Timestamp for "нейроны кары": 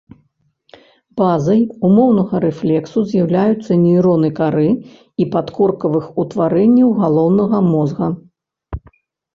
3.85-4.67